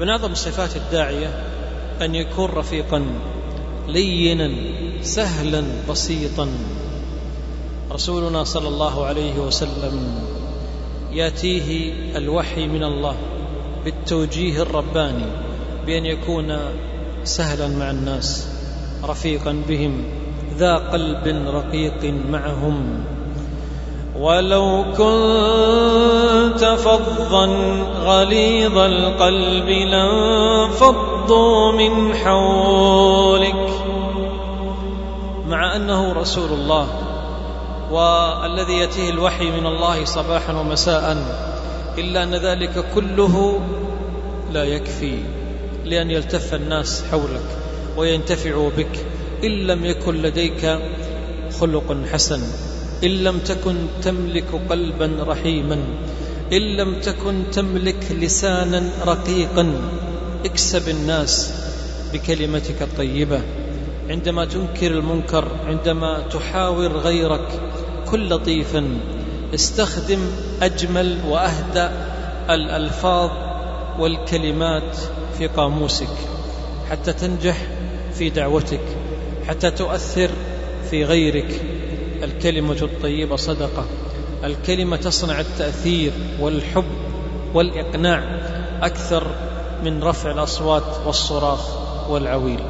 من 0.00 0.08
أعظم 0.08 0.34
صفات 0.34 0.76
الداعية 0.76 1.42
أن 2.02 2.14
يكون 2.14 2.50
رفيقا 2.50 3.06
لينا 3.88 4.50
سهلا 5.02 5.62
بسيطا. 5.90 6.48
رسولنا 7.92 8.44
صلى 8.44 8.68
الله 8.68 9.06
عليه 9.06 9.38
وسلم 9.38 10.20
يأتيه 11.12 11.92
الوحي 12.16 12.66
من 12.66 12.84
الله 12.84 13.16
بالتوجيه 13.84 14.62
الرباني 14.62 15.26
بأن 15.86 16.06
يكون 16.06 16.58
سهلا 17.24 17.68
مع 17.68 17.90
الناس 17.90 18.48
رفيقا 19.04 19.62
بهم 19.68 20.04
ذا 20.58 20.74
قلب 20.74 21.26
رقيق 21.46 22.14
معهم. 22.30 23.04
ولو 24.16 24.84
كنت 24.96 25.97
فظا 26.76 27.46
غليظ 28.04 28.78
القلب 28.78 29.68
لانفضوا 29.68 31.72
من 31.72 32.14
حولك. 32.14 33.70
مع 35.48 35.76
أنه 35.76 36.12
رسول 36.12 36.52
الله 36.52 36.88
والذي 37.90 38.72
يأتيه 38.72 39.10
الوحي 39.10 39.50
من 39.50 39.66
الله 39.66 40.04
صباحا 40.04 40.52
ومساء 40.52 41.16
إلا 41.98 42.22
أن 42.22 42.34
ذلك 42.34 42.84
كله 42.94 43.60
لا 44.52 44.64
يكفي 44.64 45.18
لأن 45.84 46.10
يلتف 46.10 46.54
الناس 46.54 47.04
حولك 47.10 47.48
وينتفعوا 47.96 48.70
بك. 48.76 49.06
إن 49.44 49.50
لم 49.50 49.84
يكن 49.84 50.14
لديك 50.14 50.78
خلق 51.60 51.96
حسن 52.12 52.40
إن 53.04 53.10
لم 53.10 53.38
تكن 53.38 53.76
تملك 54.02 54.44
قلبا 54.70 55.24
رحيما. 55.28 55.78
إن 56.52 56.62
لم 56.76 57.00
تكن 57.00 57.42
تملك 57.52 58.06
لسانا 58.10 58.90
رقيقا 59.04 59.80
اكسب 60.44 60.88
الناس 60.88 61.52
بكلمتك 62.12 62.82
الطيبة. 62.82 63.40
عندما 64.10 64.44
تنكر 64.44 64.90
المنكر 64.90 65.48
عندما 65.66 66.20
تحاور 66.20 66.92
غيرك 66.92 67.60
كن 68.10 68.20
لطيفا 68.20 68.98
استخدم 69.54 70.18
أجمل 70.62 71.18
وأهدى 71.28 71.88
الألفاظ 72.50 73.30
والكلمات 73.98 74.96
في 75.38 75.46
قاموسك 75.46 76.16
حتى 76.90 77.12
تنجح 77.12 77.56
في 78.14 78.30
دعوتك 78.30 78.80
حتى 79.48 79.70
تؤثر 79.70 80.30
في 80.90 81.04
غيرك. 81.04 81.62
الكلمة 82.22 82.82
الطيبة 82.82 83.36
صدقة. 83.36 83.84
الكلمة 84.44 84.96
تصنع 84.96 85.40
التأثير 85.40 86.12
والحب 86.40 86.84
والإقناع 87.54 88.22
أكثر 88.82 89.26
من 89.84 90.02
رفع 90.02 90.30
الأصوات 90.30 91.06
والصراخ 91.06 91.60
والعويل. 92.10 92.60